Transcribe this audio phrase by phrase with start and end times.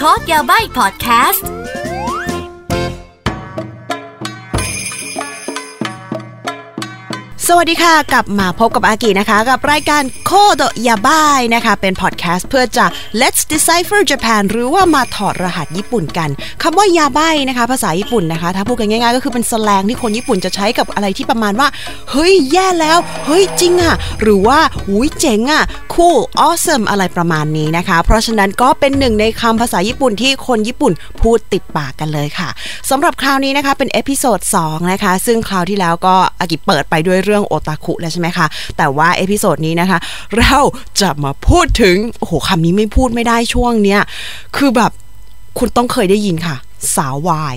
[0.00, 1.46] คอร์สยาใบพอดแคสต์
[7.52, 12.86] สวัสดีค่ะ กลับมาพบกับอากินะคะ กับรายการโคโดยาบายนะคะ เป็นพอดแคสต์เพื่อจะ
[13.20, 16.30] Let's Decipher Japan หรือว่ามาถอดรหัสญี่ปุ่นกัน
[16.62, 21.68] คำว่ายาบายนะคะ ภาษาญี่ปุ่นนะคะ ถ้าพูดกันง่ายๆ ก็คือเป็นสแลงที่คนญี่ปุ่นจะใช้กับอะไรที่ประมาณว่า
[22.10, 24.58] เฮ้ย แย่แล้ว เฮ้ย จริงอะ หรือว่า
[24.88, 32.48] อุ้ยเจ๋งอะ cool awesome อะไรประมาณนี้นะคะ เพราะฉะนั้นก็เป็นหนึ่งในคำภาษาญี่ปุ่นที่คนญี่ปุ่นพูดติดปากกันเลยค่ะ
[32.90, 39.98] สำหรับคราวนี้นะคะเป็น episode 2นะคะซึ่งคราวที่แล้วก็อากิเปิดไปด้วยเรื่องโอตาคุแล้วใช่ไหมคะ แต่ว่า episode นี้นะคะ
[40.38, 40.58] เรา
[41.00, 44.00] จะมาพูดถึง โอ้โหคำนี้ไม่พูดไม่ได้ช่วงเนี้ย
[44.56, 44.92] คือแบบ
[45.58, 46.56] คุณต้องเคยได้ยินค่ะ
[46.96, 47.56] สาววาย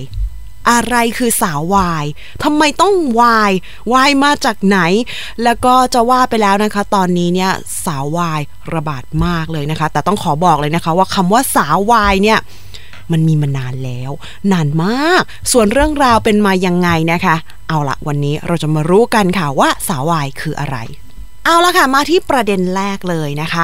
[0.71, 2.05] อะไรคือสาววาย
[2.43, 3.51] ทำไมต้องวาย
[3.93, 4.79] วายมาจากไหน
[5.43, 7.51] แล้วก็จะว่าไปแล้วนะคะ ตอนนี้เนี่ย
[7.85, 8.41] สาววาย
[8.73, 12.39] ระบาดมากเลยนะคะ แต่ต้องขอบอกเลยนะคะ ว่าคำว่าสาววายเนี่ย
[13.11, 14.11] มันมีมานานแล้ว
[14.51, 17.35] นานมาก ส่วนเรื่องราวเป็นมายังไงนะคะ
[17.73, 20.77] เอาละวันนี้เราจะมารู้กันค่ะว่าสาววายคืออะไร
[21.45, 23.63] เอาละค่ะมาที่ประเด็นแรกเลยนะคะ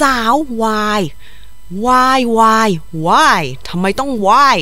[0.00, 1.02] สาววาย
[1.84, 2.68] why why
[3.06, 4.56] why ทำไมต้อง why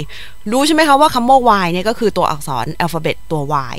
[0.51, 3.77] รู้ใช่ไหมคะว่าคำว่า why เนี่ยก็คือตัวอักษรอัลฟาเบตตัว y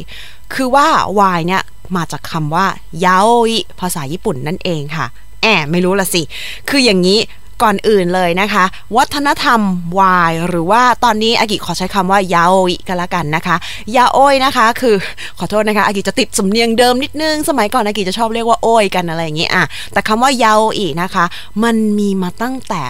[0.53, 0.87] คือว่า
[1.19, 1.61] why เนี่ย
[1.95, 2.65] มาจากคำว่า
[3.05, 5.05] ยาโอิภาษาญี่ปุ่นนั่นเองค่ะ
[5.43, 6.21] แอบไม่รู้ละสิ
[6.69, 7.19] คืออย่างนี้
[7.63, 8.63] ก่อนอื่นเลยนะคะ
[8.97, 9.59] วัฒนธรรม
[9.99, 13.55] วายหรือว่าตอนนี้อากิขอใช้คำว่ายาโอยกันละกันนะคะ
[13.95, 14.95] ยาโอยนะคะคือ
[15.39, 21.25] ขอโทษนะคะอากิจะติดสำเนียงเดิมนิดนึง สมัยก่อนอากิจะชอบเรียกว่าโอยกันอะไรอย่างงี้อะแต่คำว่ายาโอยนะคะ
[21.63, 22.83] มันมีมาตั้งแต่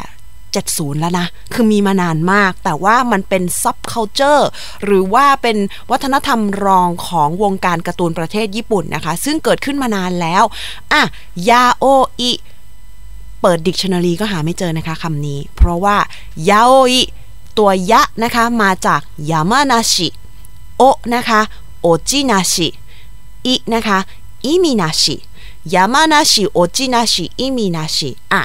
[0.44, 4.50] 70 แล้วนะ คือมีมานานมาก แต่ว่ามันเป็น subculture
[4.84, 5.58] หรือว่าเป็น
[5.92, 10.44] วัฒนธรรมรองของวงการการ์ตูนประเทศญี่ปุ่นนะคะ ซึ่งเกิดขึ้นมานานแล้ว
[10.94, 11.04] อะ
[11.50, 11.86] ยาโอ
[12.22, 12.32] อิ
[13.44, 15.97] เปิดดิกชันนารีก็หาไม่เจอนะคะคำนี้ เพราะว่า
[16.49, 17.02] ยาโออิ
[17.58, 21.41] ตัว や นะคะมาจาก やまなし お นะคะ
[21.81, 23.98] おちなし い นะคะ
[24.45, 25.16] いみなし
[25.73, 28.42] やまなしおちなしいみなし อะ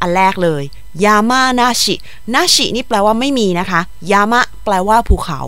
[0.00, 0.62] อันแรกเลย
[1.04, 3.80] やまなし なし นี่แปลว่าไม่มีนะคะ
[4.12, 5.40] やま แปลว่าภูเขา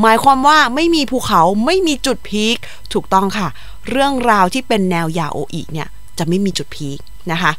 [0.00, 2.56] หมายความว่าไม่มีภูเขาไม่มีจุด peak
[2.92, 3.48] ถูกต้องค่ะ
[3.88, 6.98] เรื่องราวที่เป็นแนวยาโออิเนี่ยจะไม่มีจุด peak
[7.32, 7.52] นะคะ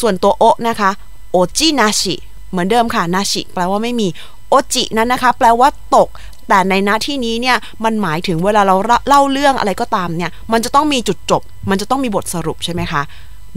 [0.00, 0.90] ส่วนตัว お นะคะ
[1.30, 2.14] おちなし
[2.50, 4.08] เหมือนเดิมค่ะ なし แปลว่าไม่มี
[4.48, 6.08] おち นั้นนะคะ แปลว่าตก
[6.48, 8.76] แต่ในหน้าที่นี้เนี่ยมันหมายถึงเวลาเรา
[9.08, 13.02] เล่าเรื่องอะไรก็ตามเนี่ย มันจะต้องมีจุดจบ มันจะต้องมีบทสรุปใช่ไหมคะ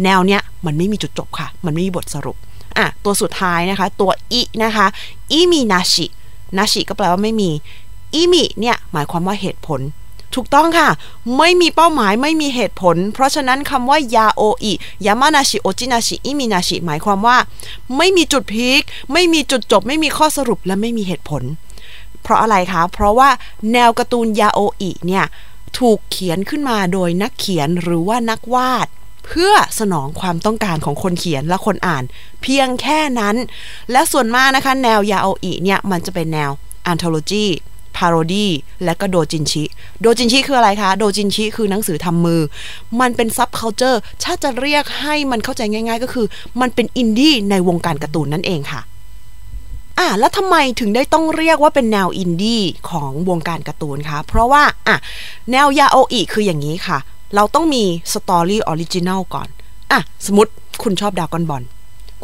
[0.04, 2.38] แนวเนี้ยมันไม่มีจุดจบค่ะ มันไม่มีบทสรุป
[2.78, 4.88] อะตัวสุดท้ายนะคะ ตัว い นะคะ
[5.32, 7.50] いみなし なし ก็แปลว่าไม่มี
[8.14, 9.80] いみ เนี่ยหมายความว่าเหตุผล
[10.36, 10.90] ถูกต้องค่ะ
[11.38, 14.74] ไม่มีเป้าหมายไม่มีเหตุผล เพราะฉะนั้นคำว่ายาโออิ
[15.06, 17.38] やまなしおちなしいみなし หมายความว่า
[17.98, 18.82] ไม่มีจุด peak
[19.14, 21.44] ไม่มีจุดจบ ไม่มีข้อสรุปและไม่มีเหตุผล
[22.24, 23.30] เพราะอะไรคะ เพราะว่า
[23.74, 25.26] แนวการ์ตูนยาโออิเนี่ย
[25.80, 28.88] ถูกเขียนขึ้นมาโดยนักเขียนหรือว่านักวาด
[29.26, 32.04] เพื่อสนองความต้องการของคนเขียนและคนอ่าน
[32.42, 33.36] เพียงแค่นั้น
[33.92, 36.52] และส่วนมากนะคะ แนวยาโออิเนี่ยมันจะเป็นแนว
[36.88, 38.52] anthology parody
[38.84, 39.64] และก็โดจินชิ
[40.02, 42.42] โดจินชิคืออะไรคะ โดจินชิคือหนังสือทำมือ
[43.00, 46.26] มันเป็น subculture ถ้าจะเรียกให้มันเข้าใจง่าย ๆ ก็คือ
[46.62, 48.82] มันเป็นอินดี้ในวงการการ์ตูนนั่นเองค่ะ
[50.00, 54.98] อะแล้วทำไมถึงได้ต้องเรียกว่าเป็นแนวอินดี้ของวงการการ์ตูนคะเพราะว่าอะ
[55.52, 56.98] แนวยาโออิคืออย่างนี้ค่ะ
[57.36, 57.84] เราต้องมี
[58.14, 59.48] story original ก่อน
[59.92, 60.52] อะสมมติ
[60.84, 61.64] คุณชอบดราก้อนบอล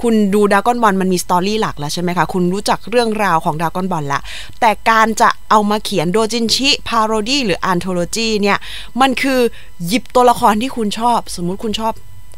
[0.02, 4.22] คุณดูดราก้อนบอลมันมี story หลักแล้วใช่ไหมคะ คุณรู้จักเรื่องราวของดราก้อนบอลละ
[4.60, 8.58] แต่การจะเอามาเขียนโดจินชิ parody หรือ anthology เนี่ย
[9.02, 9.40] มันคือ
[9.88, 11.94] หยิบตัวละครที่คุณชอบ สมมุติคุณชอบ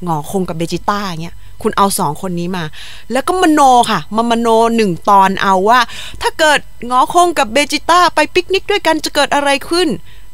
[0.07, 2.63] หงอคงกับเบจิต้าเงี้ยคุณเอาสองคนนี้มา
[3.11, 5.79] แล้วก็มโนค่ะมามโนหนึ่งตอนเอาว่า
[6.21, 6.59] ถ้าเกิด
[6.89, 9.87] หงอคงกับเบจิต้าไปปิกนิกด้วยกันจะเกิดอะไรขึ้น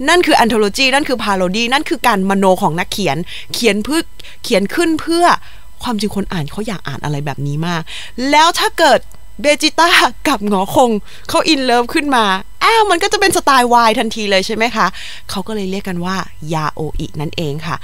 [0.09, 3.18] นั่นคือ anthology นั่นคือ parody นั่นคือการมโนของนักเขียน
[3.53, 4.01] เขียนเพื่อ
[4.44, 5.25] เขียนขึ้นเพื่อ
[5.84, 7.81] ความจริงคนอ่านเขาอยากอ่านอะไรแบบนี้มาก
[8.31, 9.00] แล้วถ้าเกิด
[9.42, 9.89] เบจิต้า
[10.27, 10.92] กับหงอคง
[11.30, 12.25] เขา in love ขึ้นมา
[12.63, 14.88] อ้าวมันก็จะเป็นสไตล์วายทันทีเลยใช่ไหมคะ
[15.29, 16.15] เขาก็เลยเรียกกันว่า
[16.53, 17.75] ยาโออินั่นเองค่ะ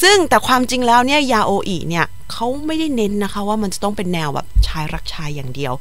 [0.00, 5.72] ซึ่งแต่ความจริงแล้วเนี่ยยาโออิเนี่ยเขาไม่ได้เน้นนะคะว่ามันจะต้องเป็นแนวแบบชายรักชายอย่างเดียว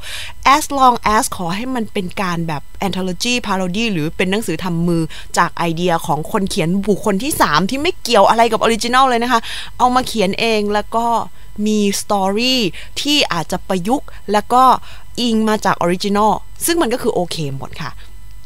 [0.56, 5.02] as long as ขอให้มันเป็นการแบบ anthology parody หรือเป็นหนังสือทำมือ
[5.38, 9.40] จากไอเดียของคนเขียนบุคคลที่ 3 ที่ไม่เกี่ยวอะไรกับ original เลยนะคะ
[9.78, 11.06] เอามาเขียนเองแล้วก็
[11.66, 12.62] มี story
[13.02, 14.64] ที่อาจจะประยุกต์แล้วก็
[15.20, 16.32] อิงมาจาก original
[16.66, 17.92] ซึ่งมันก็คือโอเคหมดค่ะ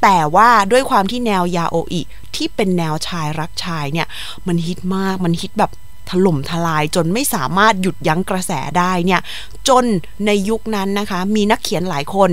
[0.01, 2.01] แต่ว่าด้วยความที่แนวยาโออิ
[2.35, 4.07] ที่เป็นแนวชายรักชายเนี่ย
[4.47, 5.71] มันฮิตมากมันฮิตแบบ
[6.09, 9.21] ถล่มทลายจนไม่สามารถหยุดยั้งกระแสได้เนี่ย
[9.67, 9.85] จน
[10.25, 12.29] ในยุคนั้นนะคะ มีนักเขียนหลายคน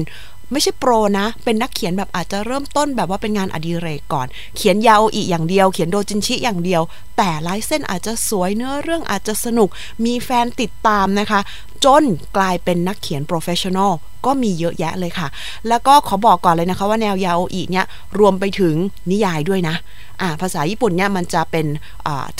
[0.53, 4.27] ไม่ใช่โปรนะ เป็นนักเขียนแบบอาจจะเริ่มต้นแบบว่าเป็นงานอดิเรกก่อน
[4.57, 6.83] เขียนยาโออิอย่างเดียว เขียนโดจินชิอย่างเดียว
[7.17, 9.69] แต่ลายเส้นอาจจะสวยเนื้อเรื่องอาจจะสนุก
[10.05, 11.41] มีแฟนติดตามนะคะ
[11.85, 12.03] จน
[12.37, 13.93] กลายเป็นนักเขียน professional
[14.27, 15.29] ก็มีเยอะแยะเลยค่ะ
[15.69, 17.87] แล้วก็ขอบอกก่อนเลยนะคะว่าแนวยาโออิเนี่ย
[18.19, 18.75] รวมไปถึง
[19.11, 19.77] นิยายด้วยนะ
[20.21, 21.67] อ่าภาษาญี่ปุ่นเนี่ยมันจะเป็น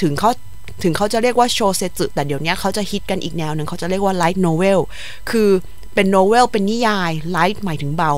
[0.03, 0.31] ถึงเขา
[0.83, 4.81] ถึงเขาจะเรียกว่าโชเซจุแต่เดี๋ยวนี้เขาจะฮิตกันอีกแนวหนึ่งเขาจะเรียกว่า light novel
[5.31, 5.51] คือ
[5.95, 8.13] เป็น novel เป็นนิยาย light หมายถึงเบา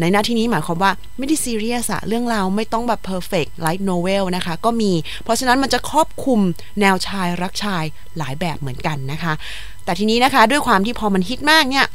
[0.00, 4.92] ในหน้าที่นี้หมายความว่าไม่ได้ซีเรียสอะเรื่องราวไม่ต้องแบบ perfect light novel นะคะ ก็มี
[5.24, 6.40] เพราะฉะนั้นมันจะครอบคลุม
[6.80, 7.84] แนวชายรักชาย
[8.18, 9.32] หลายแบบเหมือนกันนะคะ
[9.84, 11.86] แต่ทีนี้นะคะด้วยความที่พอมันฮิตมากเนี่ย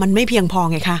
[0.00, 0.98] มันไม่เพียงพอไงคะ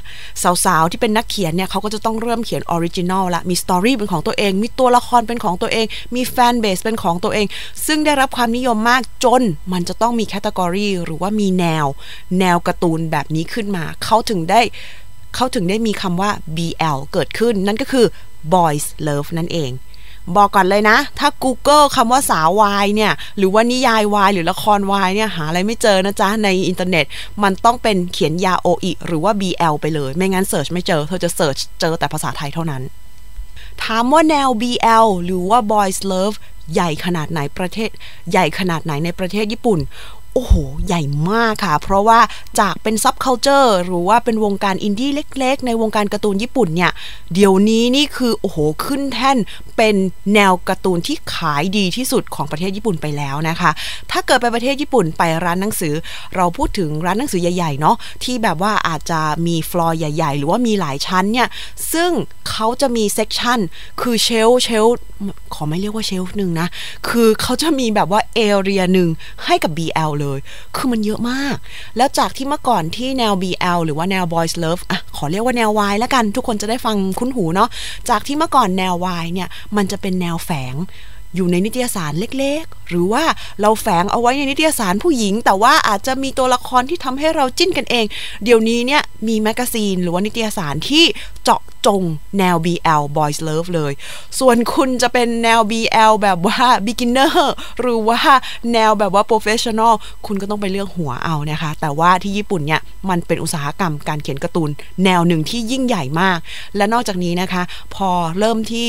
[0.64, 7.46] สาวๆที่เป็นนักเขียนเนี่ยเขาก็จะต้องเริ่มเขียน original ละมี story เป็นของตัวเอง มีตัวละครเป็นของตัวเอง มี fanbase เป็นของตัวเอง
[7.86, 9.42] ซึ่งได้รับความนิยมมากจน
[9.72, 11.86] มันจะต้องมี category หรือว่ามีแนว
[12.40, 14.60] แนวการ์ตูนแบบนี้ขึ้นมาเขาถึงได้
[15.34, 18.06] เขาถึงได้มีคำว่า BL เกิดขึ้นนั่นก็คือ
[18.54, 19.70] boys love นั่นเอง
[20.36, 27.04] บอกก่อนเลยนะ ถ้า Google คำว่าสาววายเนี่ย หรือว่านิยายวายหรือละครวายเนี่ย หาอะไรไม่เจอนะจ๊ะ ในอินเทอร์เน็ต
[27.42, 32.82] มันต้องเป็นเขียนยาโออิหรือว่า BL ไปเลย ไม่งั้น search ไม่เจอ เธอจะ search เจอแต่ภาษาไทยเท่านั้น
[33.84, 36.36] ถามว่าแนว BL หรือว่า Boys Love
[36.74, 37.90] ใหญ่ขนาดไหนประเทศ
[38.30, 39.80] ใหญ่ขนาดไหนในประเทศญี่ปุ่น
[40.34, 40.54] โอ้โห
[40.86, 42.20] ใหญ่มากค่ะ เพราะว่า
[42.60, 46.92] จากเป็น subculture หรือว่าเป็นวงการอินดี้เล็กๆ ในวงการการ์ตูนญี่ปุ่นเนี่ย
[47.34, 49.38] เดี๋ยวนี้นี่คือ โอ้โห ขึ้นแท่น
[49.76, 49.96] เป็น
[50.34, 53.70] แนวการ์ตูนที่ขายดีที่สุดของประเทศญี่ปุ่นไปแล้วนะคะ
[54.10, 55.94] ถ้าเกิดไปประเทศญี่ปุ่นไปร้านหนังสือ
[56.36, 61.48] เราพูดถึงร้านหนังสือใหญ่ๆเนาะที่แบบว่าอาจจะมีฟลอร์ใหญ่ ๆ หรือว่ามีหลายชั้นเนี่ย
[61.92, 62.10] ซึ่ง
[62.50, 63.60] เขาจะมี section
[64.00, 64.86] คือ shelf shelf
[65.54, 66.68] ขอไม่เรียกว่า shelf หนึ่งนะ
[67.08, 69.08] คือเขาจะมีแบบว่า area หนึ่ง
[69.44, 70.23] ให้กับ BL เลย
[70.76, 71.56] คือมันเยอะมาก
[71.96, 77.68] แล้วจากที่เมื่อก่อนที่แนว BL หรือว่าแนว Boys Love อะขอเรียกว่าแนว Y แล้วกัน ทุกคนจะได้ฟังคุ้นหูเนาะ
[78.10, 80.74] จากที่เมื่อก่อนแนว Y เนี่ย มันจะเป็นแนวแฝง
[81.36, 83.24] อยู่ในนิตยสารเล็กๆ หรือว่า
[83.60, 88.06] เราแฝงเอาไว้ในนิตยสารผู้หญิง แต่ว่าอาจจะมีตัวละครที่ทำให้เราจิ้นกันเอง
[88.44, 91.04] เดี๋ยวนี้เนี่ยมี magazine หรือว่านิตยสารที่
[91.44, 92.02] เจาะ จง
[92.38, 93.92] แนว BL Boys Love เลย
[94.40, 97.34] ส่วนคุณจะเป็นแนว BL แบบว่า beginner
[97.80, 98.20] หรือว่า
[98.72, 99.92] แนวแบบว่า professional
[100.26, 104.70] คุณก็ต้องไปเลือกหัวเอานะคะ แต่ว่าที่ญี่ปุ่นเนี่ยมันเป็นอุตสาหกรรมการเขียนการ์ตูน
[105.04, 106.38] แนวหนึ่งที่ยิ่งใหญ่มาก
[106.76, 107.62] และนอกจากนี้นะคะ
[107.94, 108.86] พอเริ่มที่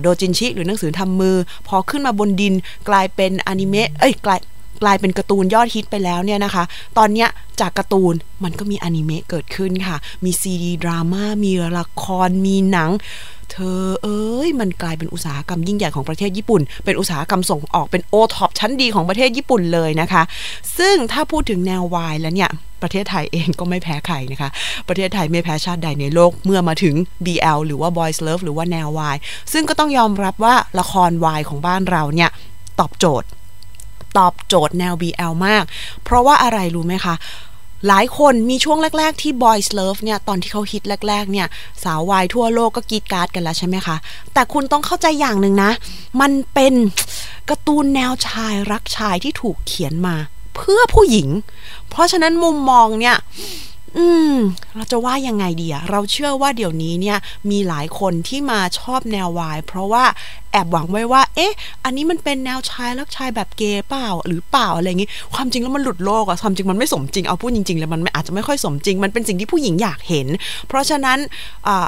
[0.00, 1.36] โดจินชิ หรือหนังสือทำมือ
[1.68, 2.54] พอขึ้นมาบนดิน
[2.88, 4.40] กลายเป็นอนิเมะเอ้ยกลาย
[4.82, 6.64] กลายเป็นการ์ตูนยอดฮิตไปแล้วเนี่ยนะคะ
[6.98, 7.28] ตอนเนี้ย
[7.60, 12.90] จากการ์ตูนมันก็มีอนิเมะเกิดขึ้นค่ะ มีซีดีดราม่า มีละคร มีหนัง
[13.52, 20.22] เธอเอ้ย มันกลายเป็นอุตสาหกรรมยิ่งใหญ่ของประเทศญี่ปุ่น เป็นอุตสาหกรรมส่งออก เป็นโอท็อปชั้นดีของประเทศญี่ปุ่นเลยนะคะ
[20.78, 22.50] ซึ่งถ้าพูดถึงแนววายแล้วเนี่ย
[22.82, 24.50] ประเทศไทยเองก็ไม่แพ้ใครนะคะ
[24.88, 26.94] ประเทศไทยไม่แพ้ชาติใดในโลกเมื่อมาถึง
[27.26, 29.16] BL หรือว่า Boys Love หรือว่าแนววาย
[29.52, 32.30] ซึ่งก็ต้องยอมรับว่าละครวายของบ้านเราเนี่ย
[32.80, 33.28] ตอบโจทย์
[34.16, 35.64] ตอบโจทย์แนว BL มาก
[36.04, 37.14] เพราะว่าอะไรรู้ไหมคะ
[37.88, 41.46] หลายคนมีช่วงแรก ๆ ที่ Boys Love เนี่ย ตอนที่เขาฮิตแรก ๆ เนี่ย
[41.84, 43.96] สาววายทั่วโลกก็กีดการ์ดกันแล้วใช่ไหมคะ
[44.32, 45.70] แต่คุณต้องเข้าใจอย่างหนึ่งนะ
[46.20, 46.74] มันเป็น
[47.48, 50.16] การ์ตูนแนวชายรักชายที่ถูกเขียนมา
[50.56, 51.28] เพื่อผู้หญิง
[51.90, 53.16] เพราะฉะนั้นมุมมองเนี่ย
[53.96, 54.34] อืม
[54.74, 57.18] เราจะว่ายังไงดีอะเราเชื่อว่าเดี๋ยวนี้เนี่ย
[57.50, 60.04] มีหลายคนที่มาชอบแนววาย เพราะว่า
[60.58, 61.52] อบหวังไว้ว่า เอ๊ะ
[61.84, 70.26] อันนี้มันเป็นแนวชายรักชายแบบเกย์เปล่า หรือเปล่าอะไรอย่างงี้ ความจริงแล้วมันหลุดโลกอะความจริงมันไม่สมจริง เอาพูดจริงๆแล้วมันอาจจะไม่ค่อยสมจริง มันเป็นสิ่งที่ผู้หญิงอยากเห็น
[70.68, 71.18] เพราะฉะนั้น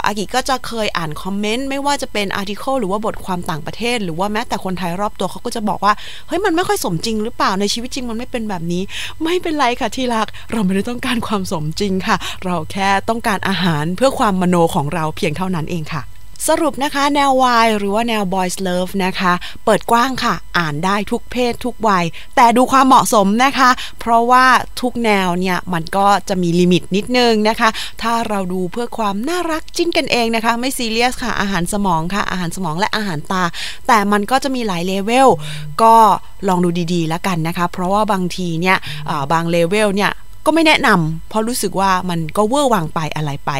[0.07, 5.93] อากิก็จะเคยอ่านคอมเมนต์ไม่ว่าจะเป็นอาร์ติเคิลหรือว่าบทความต่างประเทศ หรือว่าแม้แต่คนไทยรอบตัวเขาก็จะบอกว่า
[6.29, 8.83] เฮ้ย มันไม่ค่อยสมจริงหรือเปล่า ในชีวิตจริงมันไม่เป็นแบบนี้
[9.25, 16.03] ไม่เป็นไรค่ะที่รัก เราไม่ได้ต้องการความสมจริงค่ะ เราแค่ต้องการอาหารเพื่อความมโนของเราเพียงเท่านั้นเองค่ะ
[16.49, 19.33] สรุปนะคะแนววายหรือว่าแนว boys love นะคะ
[19.65, 22.05] เปิดกว้างค่ะ อ่านได้ทุกเพศทุกวัย
[22.37, 23.71] แต่ดูความเหมาะสมนะคะ
[24.01, 24.45] เพราะว่า
[24.81, 27.69] ทุกแนวเนี่ย มันก็จะมี limit นิดนึงนะคะ
[28.03, 33.45] ถ้าเราดูเพื่อความน่ารักจิ้นกันเองนะคะ ไม่ซีเรียสค่ะ อาหารสมองค่ะ อาหารสมองและอาหารตา
[33.87, 35.29] แต่มันก็จะมีหลายเลเวล
[35.83, 35.95] ก็
[36.49, 38.77] ลองดูดีๆแล้วกันนะคะ เพราะว่าบางทีเนี่ย
[39.33, 40.13] บางเลเวลเนี่ย
[40.47, 43.51] ก็ไม่แนะนำเพราะรู้สึกว่ามันก็เวอร์วังไปอะไรไป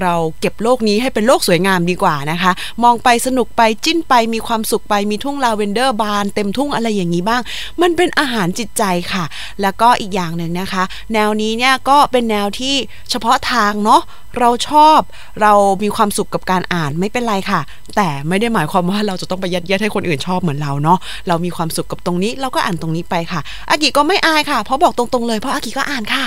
[0.00, 7.42] เราเก็บโลกนี้ให้เป็นโลกสวยงามดีกว่านะคะ มองไปสนุกไปจิ้นไปมีความสุขไปมีทุ่งลาเวนเดอร์บานเต็มทุ่งอะไรอย่างนี้บ้าง
[7.82, 9.24] มันเป็นอาหารจิตใจค่ะ
[9.62, 12.74] แล้วก็อีกอย่างหนึ่งนะคะ แนวนี้เนี่ยก็เป็นแนวที่
[13.10, 14.02] เฉพาะทางเนาะ
[14.40, 15.00] เราชอบ
[15.42, 17.60] เรามีความสุขกับการอ่านไม่เป็นไรค่ะ
[17.96, 20.98] แต่ไม่ได้หมายความว่าเราจะต้องไปยัดเยียดให้คนอื่นชอบเหมือนเราเนาะ
[21.28, 26.23] เรามีความสุขกับตรงนี้เราก็อ่านตรงนี้ไปค่ะอากิก็ไม่อายค่ะเพราะบอกตรงๆเลยเพราะอากิก็อ่านค่ะ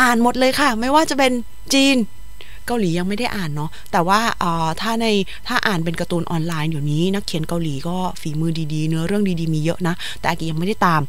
[0.00, 1.32] อ่านหมดเลยค่ะ ไม่ว่าจะเป็น
[1.74, 1.98] จีน
[2.66, 4.20] เกาหลียังไม่ได้อ่านเนาะแต่ว่า
[4.80, 5.06] ถ้าใน
[5.48, 11.00] ถ้าอ่านเป็นการ์ตูนออนไลน์อยู่นี้นักเขียนเกาหลีก็ฝีมือดีๆ เนื้อเรื่องดีๆมีเยอะนะ แต่อากิยังไม่ได้ตาม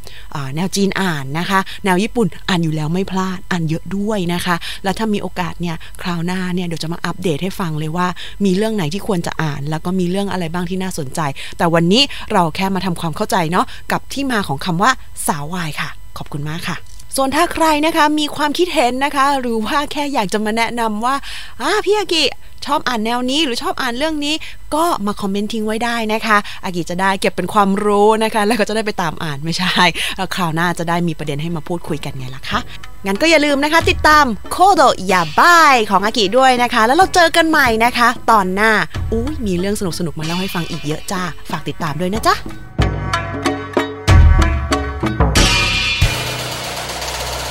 [0.55, 8.07] แนวจีนอ่านนะคะ แนวญี่ปุ่นอ่านอยู่แล้วไม่พลาดอ่านเยอะด้วยนะคะ แล้วถ้ามีโอกาสเนี่ยคราวหน้าเนี่ยเดี๋ยวจะมาอัปเดตให้ฟังเลยว่า
[8.45, 11.19] มีเรื่องไหนที่ควรจะอ่าน แล้วก็มีเรื่องอะไรบ้างที่น่าสนใจ
[11.57, 12.01] แต่วันนี้
[12.33, 14.91] เราแค่มาทำความเข้าใจเนาะกับที่มาของคำว่า
[15.27, 16.77] สาววายค่ะ ขอบคุณมากค่ะ
[17.15, 21.15] ส่วนถ้าใครนะคะมีความคิดเห็นนะคะ หรือว่าแค่อยากจะมาแนะนำว่า
[21.61, 22.23] อ่าพี่อากิ
[22.65, 24.35] ชอบอ่านแนวนี้หรือชอบอ่านเรื่องนี้
[24.75, 29.71] ก็มาคอมเมนต์ทิ้งไว้ได้นะคะอากิจะได้เก็บเป็นความรู้นะคะ แล้วก็จะได้ไปตามอ่านไม่ใช่
[30.35, 32.59] คราวหน้าจะได้มีประเด็นให้มาพูดคุยกันไงล่ะคะ
[33.05, 38.71] งั้นก็อย่าลืมนะคะ ติดตามโคโดยาบายของอากิด้วยนะคะ แล้วเราเจอกันใหม่นะคะ ตอนหน้า
[39.11, 42.35] อุ้ยมีเรื่องสนุกๆมาเล่าให้ฟังอีกเยอะจ้า ฝากติดตามด้วยนะจ๊ะ